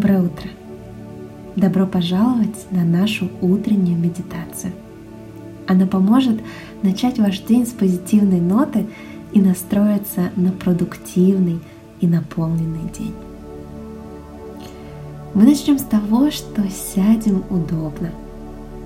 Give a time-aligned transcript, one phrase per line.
[0.00, 0.48] Доброе утро!
[1.56, 4.72] Добро пожаловать на нашу утреннюю медитацию.
[5.66, 6.40] Она поможет
[6.84, 8.86] начать ваш день с позитивной ноты
[9.32, 11.58] и настроиться на продуктивный
[12.00, 13.12] и наполненный день.
[15.34, 18.12] Мы начнем с того, что сядем удобно.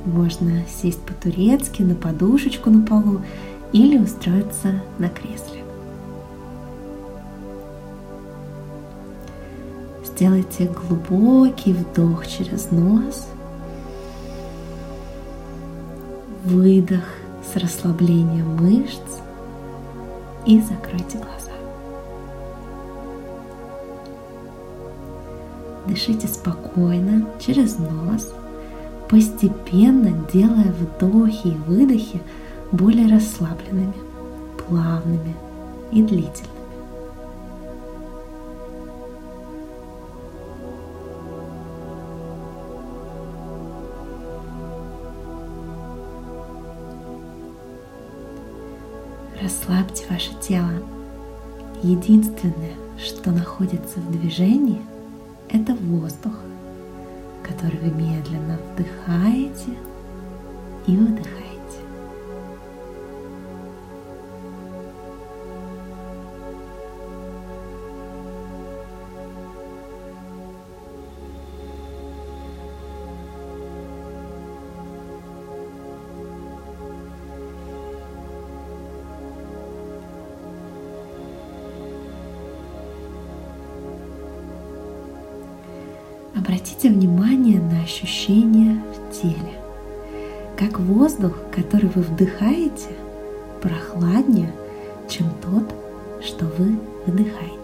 [0.07, 3.21] Можно сесть по-турецки на подушечку на полу
[3.75, 5.63] или устроиться на кресле.
[10.15, 13.29] Сделайте глубокий вдох через нос,
[16.45, 17.05] выдох
[17.43, 19.01] с расслаблением мышц
[20.45, 21.51] и закройте глаза.
[25.87, 28.35] Дышите спокойно через нос,
[29.09, 32.21] постепенно делая вдохи и выдохи
[32.71, 33.95] более расслабленными,
[34.69, 35.35] плавными
[35.91, 36.52] и длительными.
[49.43, 50.71] Расслабьте ваше тело.
[51.83, 54.81] Единственное, что находится в движении,
[55.49, 56.35] это воздух,
[57.43, 59.77] который вы медленно вдыхаете
[60.87, 61.42] и выдыхаете.
[86.35, 89.61] Обратите внимание на ощущения в теле.
[90.57, 92.89] Как воздух, который вы вдыхаете,
[93.61, 94.53] прохладнее,
[95.09, 95.75] чем тот,
[96.25, 97.62] что вы выдыхаете.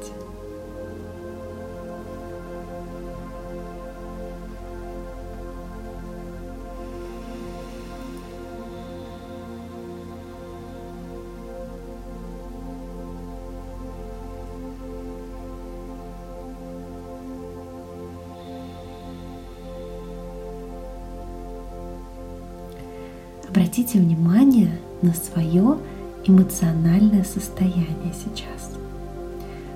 [23.68, 24.70] Обратите внимание
[25.02, 25.76] на свое
[26.24, 28.72] эмоциональное состояние сейчас.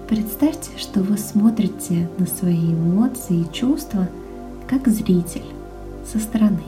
[0.09, 4.09] Представьте, что вы смотрите на свои эмоции и чувства
[4.67, 5.45] как зритель
[6.11, 6.63] со стороны.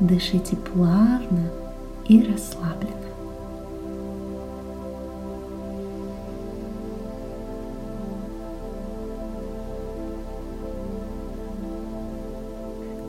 [0.00, 1.50] Дышите плавно
[2.08, 3.05] и расслабленно.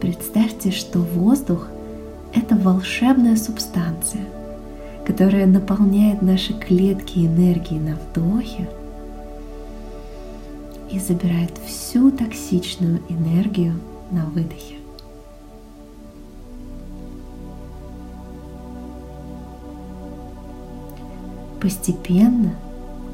[0.07, 1.67] Представьте, что воздух–
[2.33, 4.23] это волшебная субстанция,
[5.05, 8.69] которая наполняет наши клетки энергией на вдохе
[10.89, 13.73] и забирает всю токсичную энергию
[14.09, 14.75] на выдохе.
[21.59, 22.55] Постепенно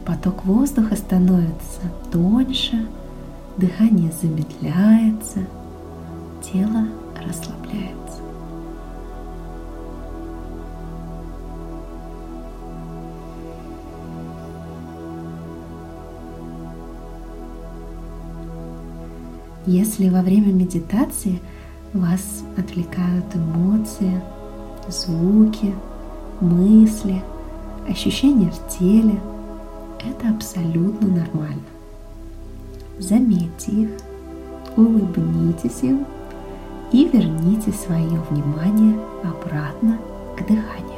[0.06, 1.82] поток воздуха становится
[2.12, 2.86] тоньше,
[3.58, 5.40] дыхание замедляется–
[6.54, 6.86] тело
[7.28, 8.22] расслабляется.
[19.66, 21.40] Если во время медитации
[21.94, 24.22] вас отвлекают эмоции,
[24.90, 25.74] звуки,
[26.42, 27.24] мысли,
[27.88, 29.20] ощущения в теле,
[30.00, 31.64] это абсолютно нормально.
[33.00, 33.90] Заметьте их,
[34.76, 36.06] улыбнитесь им
[36.94, 39.98] и верните свое внимание обратно
[40.38, 40.94] к дыханию.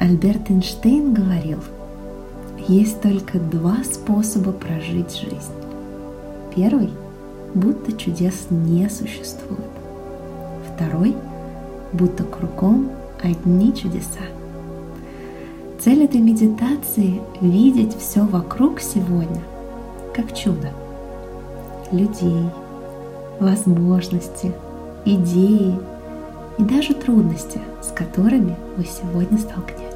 [0.00, 1.58] Альберт Эйнштейн говорил–
[2.70, 5.52] есть только два способа прожить жизнь.
[6.54, 6.90] Первый–
[7.54, 9.70] будто чудес не существует.
[10.72, 11.16] Второй–
[11.92, 12.90] будто кругом
[13.20, 14.20] одни чудеса.
[15.80, 19.42] Цель этой медитации– видеть все вокруг сегодня
[20.14, 20.72] как чудо.
[21.90, 22.44] Людей,
[23.40, 24.52] возможности,
[25.04, 25.74] идеи
[26.58, 29.89] и даже трудности, с которыми вы сегодня столкнетесь.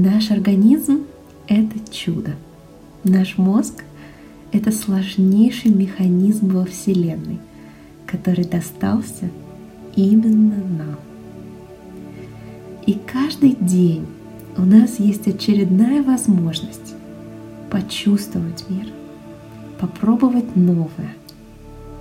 [0.00, 1.06] Наш организм—
[1.48, 2.36] это чудо.
[3.02, 3.82] Наш мозг—
[4.52, 7.40] это сложнейший механизм во Вселенной,
[8.06, 9.28] который достался
[9.96, 10.96] именно нам.
[12.86, 14.06] И каждый день
[14.56, 16.94] у нас есть очередная возможность
[17.68, 18.86] почувствовать мир,
[19.80, 21.16] попробовать новое,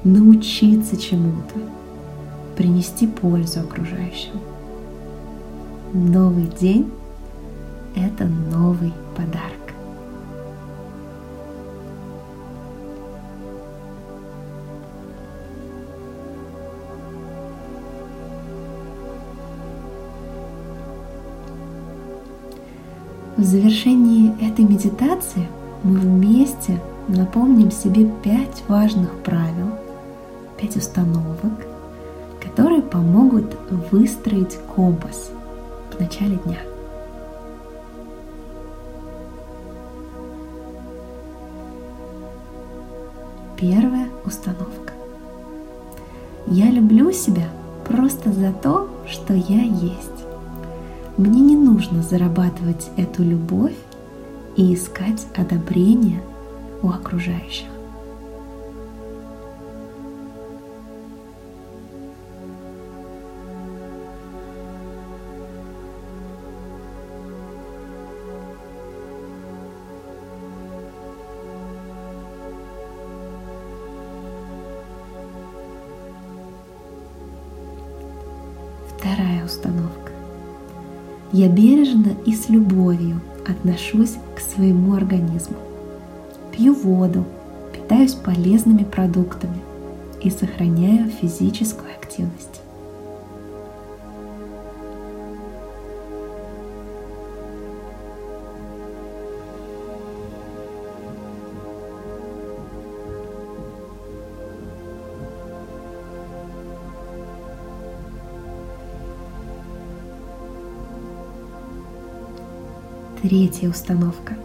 [0.03, 1.55] научиться чему-то,
[2.55, 4.39] принести пользу окружающим.
[5.93, 6.91] Новый день–
[7.97, 9.53] это новый подарок.
[23.35, 25.47] В завершении этой медитации
[25.83, 29.69] мы вместе напомним себе пять важных правил,
[30.59, 31.67] пять установок,
[32.43, 33.55] которые помогут
[33.91, 35.31] выстроить компас
[35.95, 36.76] в начале дня.
[43.59, 44.94] Первая установка.
[46.45, 47.50] Я люблю себя
[47.88, 50.25] просто за то, что я есть.
[51.18, 53.75] Мне не нужно зарабатывать эту любовь
[54.56, 56.21] и искать одобрение
[56.83, 57.68] у окружающих.
[79.47, 80.11] Установка.
[81.31, 85.57] Я бережно и с любовью отношусь к своему организму.
[86.51, 87.25] Пью воду,
[87.73, 89.59] питаюсь полезными продуктами
[90.21, 92.61] и сохраняю физическую активность.
[113.21, 114.35] Третья установка.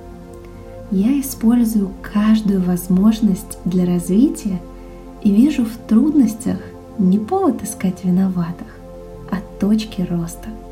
[0.90, 4.60] Я использую каждую возможность для развития
[5.22, 6.58] и вижу в трудностях
[6.98, 8.68] не повод искать виноватых,
[9.30, 10.48] а точки роста–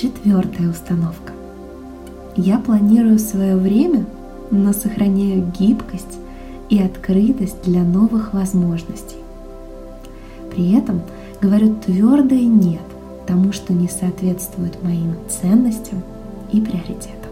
[0.00, 1.32] Четвертая установка.
[2.36, 4.06] Я планирую свое время,
[4.52, 6.20] но сохраняю гибкость
[6.70, 9.16] и открытость для новых возможностей.
[10.54, 11.02] При этом
[11.42, 12.80] говорю твердое «нет»
[13.26, 16.04] тому, что не соответствует моим ценностям
[16.52, 17.27] и приоритетам.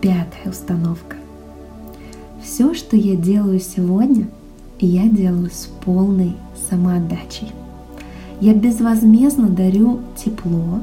[0.00, 1.16] Пятая установка.
[2.42, 4.28] Все, что я делаю сегодня,
[4.78, 6.36] я делаю с полной
[6.70, 7.52] самоотдачей.
[8.40, 10.80] Я безвозмездно дарю тепло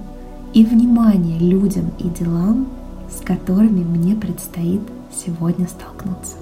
[0.53, 2.67] и внимание людям и делам,
[3.09, 4.81] с которыми мне предстоит
[5.11, 6.35] сегодня столкнуться.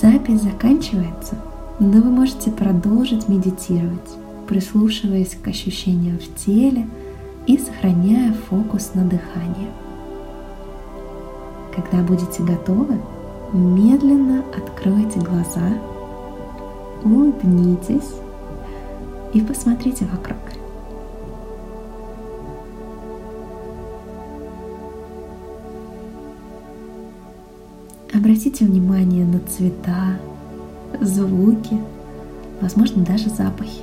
[0.00, 1.36] Запись заканчивается,
[1.78, 6.88] но вы можете продолжить медитировать, прислушиваясь к ощущениям в теле
[7.46, 9.70] и сохраняя фокус на дыхании.
[11.74, 13.00] Когда будете готовы,
[13.52, 15.78] медленно откройте глаза,
[17.04, 18.14] улыбнитесь
[19.32, 20.38] и посмотрите вокруг.
[28.14, 30.16] Обратите внимание на цвета,
[31.00, 31.76] звуки,
[32.60, 33.82] возможно, даже запахи.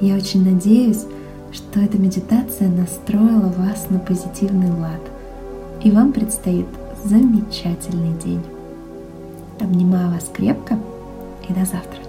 [0.00, 1.04] Я очень надеюсь,
[1.52, 5.02] что эта медитация настроила вас на позитивный лад,
[5.84, 6.66] и вам предстоит
[7.04, 8.42] замечательный день.
[9.60, 10.78] Обнимаю вас крепко
[11.46, 12.05] и до завтра.